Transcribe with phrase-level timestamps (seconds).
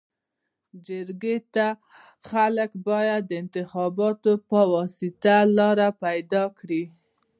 [0.85, 1.67] جرګي ته
[2.29, 6.83] خلک باید د انتخاباتو پواسطه لار پيداکړي.